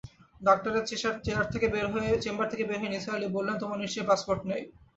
[0.41, 1.15] ডাক্তারের চেষার
[1.53, 4.61] থেকে বের হয়ে নিসার আলি বললেন, তোমার নিশ্চয়ই পাসপোর্ট নেই।